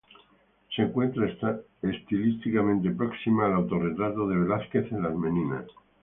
[0.75, 1.31] Se encuentra
[1.83, 5.65] estilísticamente próxima al autorretrato de Velázquez en "Las Meninas".